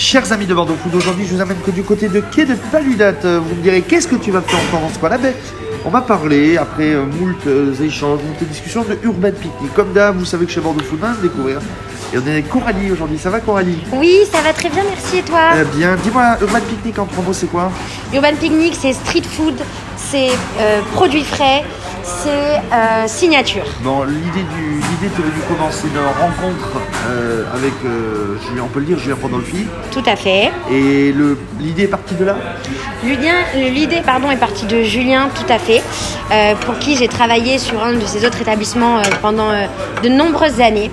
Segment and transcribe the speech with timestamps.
[0.00, 2.54] Chers amis de Bordeaux Food, aujourd'hui je vous amène que du côté de quai de
[2.72, 3.22] Paludate.
[3.26, 5.34] Vous me direz qu'est-ce que tu vas faire encore dans ce coin-là Ben,
[5.84, 9.74] On va parler, après euh, moult euh, échanges, moult discussions, de Urban Picnic.
[9.74, 11.58] Comme d'hab, vous savez que chez Bordeaux Food, on va se découvrir.
[12.14, 13.18] Et on est avec Coralie aujourd'hui.
[13.18, 13.76] Ça va Coralie?
[13.92, 15.50] Oui, ça va très bien, merci et toi?
[15.60, 17.70] Eh bien, dis-moi, Urban Picnic en trois mots, c'est quoi?
[18.14, 19.56] Urban Picnic, c'est street food,
[19.98, 20.30] c'est
[20.60, 21.62] euh, produits frais,
[22.22, 23.64] c'est euh, signature.
[23.82, 28.80] Bon, l'idée du, l'idée t'es venue commencer une rencontre euh, avec euh, Julien, on peut
[28.80, 29.66] le dire, Julien Pandolfi.
[29.90, 30.50] Tout à fait.
[30.70, 32.36] Et le, l'idée est partie de là?
[33.04, 35.82] Julien, l'idée pardon, est partie de Julien, tout à fait,
[36.62, 39.50] pour qui j'ai travaillé sur un de ses autres établissements pendant
[40.02, 40.90] de nombreuses années.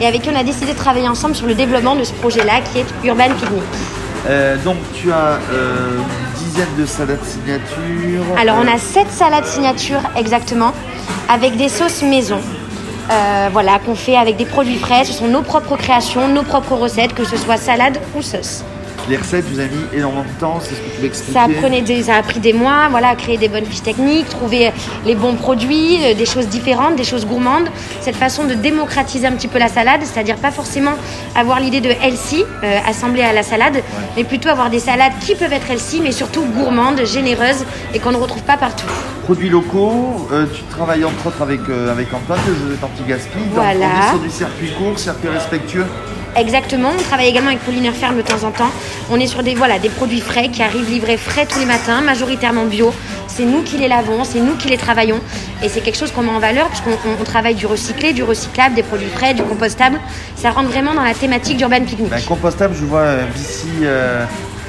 [0.00, 2.60] Et avec qui on a décidé de travailler ensemble sur le développement de ce projet-là
[2.70, 3.62] qui est Urban Picnic.
[4.64, 5.38] Donc, tu as
[8.38, 10.72] Alors on a sept salades signature exactement,
[11.28, 12.40] avec des sauces maison.
[13.10, 15.04] Euh, voilà, qu'on fait avec des produits frais.
[15.04, 18.64] Ce sont nos propres créations, nos propres recettes, que ce soit salade ou sauce.
[19.08, 21.32] Les recettes, vous avez mis énormément de temps, c'est ce que tu m'expliquais.
[21.32, 24.70] Ça, prenait des, ça a pris des mois, voilà, créer des bonnes fiches techniques, trouver
[25.06, 27.68] les bons produits, euh, des choses différentes, des choses gourmandes.
[28.02, 30.92] Cette façon de démocratiser un petit peu la salade, c'est-à-dire pas forcément
[31.34, 33.82] avoir l'idée de healthy euh, assemblée à la salade,
[34.16, 37.64] mais plutôt avoir des salades qui peuvent être healthy, mais surtout gourmandes, généreuses
[37.94, 38.86] et qu'on ne retrouve pas partout.
[39.24, 43.38] Produits locaux, euh, tu travailles entre autres avec, euh, avec Antoine de Joseph Antigaspi.
[43.38, 43.86] Donc, Voilà.
[43.86, 45.86] on est sur du circuit court, circuit respectueux.
[46.38, 48.70] Exactement, on travaille également avec Pauliner Ferme de temps en temps.
[49.10, 52.00] On est sur des, voilà, des produits frais qui arrivent livrés frais tous les matins,
[52.00, 52.92] majoritairement bio.
[53.26, 55.20] C'est nous qui les lavons, c'est nous qui les travaillons.
[55.64, 58.22] Et c'est quelque chose qu'on met en valeur puisqu'on on- on travaille du recyclé, du
[58.22, 59.98] recyclable, des produits frais, du compostable.
[60.36, 62.08] Ça rentre vraiment dans la thématique d'Urban Picnic.
[62.10, 63.66] Ben, compostable, je vois euh, BC.
[63.82, 64.24] euh,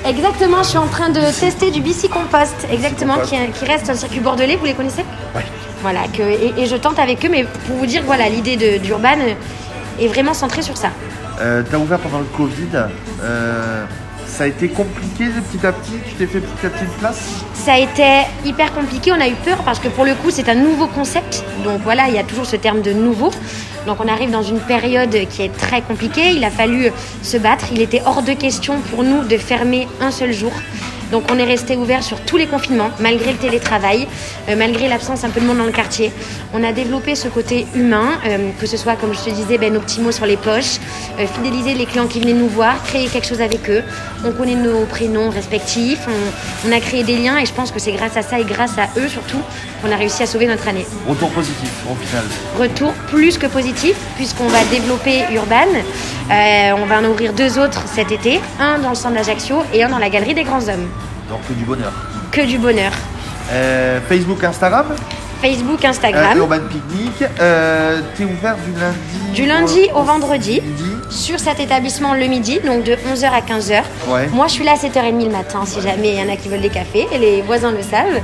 [0.08, 3.31] Exactement, je suis en train de tester du BC Compost, exactement, Compost.
[3.33, 5.04] qui, qui reste le circuit bordelais, vous les connaissez
[5.36, 5.44] ouais.
[5.81, 9.17] Voilà, que, et, et je tente avec eux, mais pour vous dire, voilà, l'idée d'Urban
[10.00, 10.89] est vraiment centrée sur ça.
[11.42, 12.88] Euh, tu ouvert pendant le Covid.
[13.23, 13.86] euh,
[14.28, 16.92] ça a été compliqué de petit à petit Tu t'es fait petit à petit une
[17.00, 20.30] place Ça a été hyper compliqué, on a eu peur parce que pour le coup
[20.32, 21.44] c'est un nouveau concept.
[21.64, 23.32] Donc voilà, il y a toujours ce terme de nouveau.
[23.88, 26.92] Donc on arrive dans une période qui est très compliquée, il a fallu
[27.23, 30.52] se battre, il était hors de question pour nous de fermer un seul jour.
[31.11, 34.08] Donc on est resté ouvert sur tous les confinements, malgré le télétravail,
[34.47, 36.11] euh, malgré l'absence un peu de monde dans le quartier.
[36.53, 39.73] On a développé ce côté humain, euh, que ce soit comme je te disais, ben,
[39.73, 40.77] nos petits mots sur les poches,
[41.20, 43.83] euh, fidéliser les clients qui venaient nous voir, créer quelque chose avec eux.
[44.23, 47.80] On connaît nos prénoms respectifs, on, on a créé des liens et je pense que
[47.80, 49.41] c'est grâce à ça et grâce à eux surtout
[49.82, 50.86] qu'on a réussi à sauver notre année.
[51.08, 52.23] Retour positif au final.
[52.58, 55.67] Retour plus que positif puisqu'on va développer Urban.
[56.32, 59.84] Euh, on va en ouvrir deux autres cet été, un dans le centre d'Ajaccio et
[59.84, 60.88] un dans la galerie des grands hommes.
[61.30, 61.92] Donc que du bonheur.
[62.32, 62.92] Que du bonheur.
[63.52, 64.86] Euh, Facebook, Instagram,
[65.42, 66.38] Facebook, euh, Instagram.
[66.38, 67.23] Urban Picnic.
[67.39, 70.62] Euh, tu es ouvert du lundi Du lundi au vendredi.
[71.09, 73.81] Sur cet établissement le midi, donc de 11h à 15h.
[74.08, 74.27] Ouais.
[74.31, 76.49] Moi, je suis là à 7h30 le matin, si jamais il y en a qui
[76.49, 78.21] veulent des cafés, et les voisins le savent.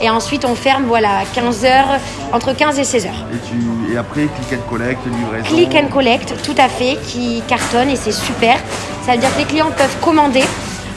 [0.00, 1.98] Et ensuite, on ferme, voilà, 15h,
[2.32, 3.06] entre 15 et 16h.
[3.06, 5.44] Et, tu, et après, click and collect, livraison.
[5.46, 8.56] Click and collect, tout à fait, qui cartonne et c'est super.
[9.04, 10.44] Ça veut dire que les clients peuvent commander,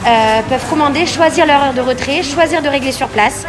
[0.06, 3.44] euh, peuvent commander, choisir leur heure de retrait, choisir de régler sur place.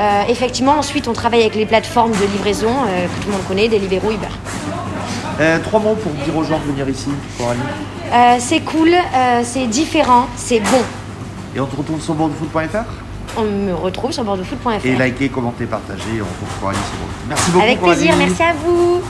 [0.00, 3.46] Euh, effectivement, ensuite, on travaille avec les plateformes de livraison euh, que tout le monde
[3.46, 4.28] connaît, Deliveroo, Uber.
[5.40, 7.60] Euh, trois mots pour dire aux gens de venir ici, Coralie.
[8.12, 10.82] Euh, c'est cool, euh, c'est différent, c'est bon.
[11.54, 14.84] Et on te retrouve sur bordeauxfoot.fr On me retrouve sur bordeauxfoot.fr.
[14.84, 16.20] Et likez, commentez, partagez.
[16.20, 17.28] On retrouve Coralie sur.
[17.28, 17.98] Merci beaucoup, Avec Coralie.
[18.00, 19.00] plaisir, merci à vous.